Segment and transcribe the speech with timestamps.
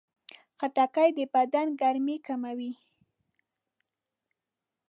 [0.57, 2.71] خټکی د بدن ګرمي کموي.